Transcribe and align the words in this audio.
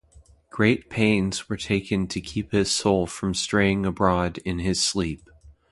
Great 0.49 0.89
pains 0.89 1.47
were 1.47 1.55
taken 1.55 2.07
to 2.07 2.19
keep 2.19 2.51
his 2.53 2.71
soul 2.71 3.05
from 3.05 3.35
straying 3.35 3.85
abroad 3.85 4.39
in 4.39 4.57
his 4.57 4.81
sleep. 4.81 5.29